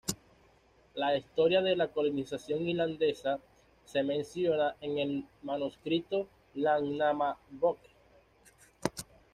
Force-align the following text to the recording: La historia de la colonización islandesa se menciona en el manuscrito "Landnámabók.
La 0.95 1.15
historia 1.15 1.61
de 1.61 1.75
la 1.75 1.89
colonización 1.89 2.67
islandesa 2.67 3.37
se 3.85 4.01
menciona 4.01 4.75
en 4.81 4.97
el 4.97 5.25
manuscrito 5.43 6.27
"Landnámabók. 6.55 7.77